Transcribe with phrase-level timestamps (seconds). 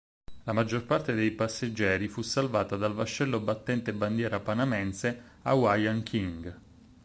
[0.45, 6.59] La maggior parte dei passeggeri fu salvata dal vascello battente bandiera panamense "Hawaiian King".